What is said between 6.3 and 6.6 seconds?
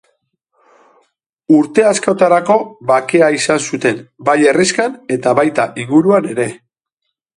ere.